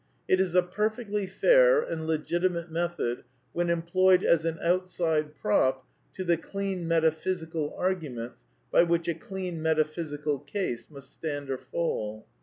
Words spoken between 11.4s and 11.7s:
or